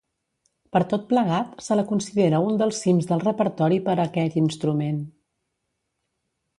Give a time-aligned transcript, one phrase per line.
[0.75, 5.01] Per tot plegat se la considera un dels cims del repertori per a aquest instrument.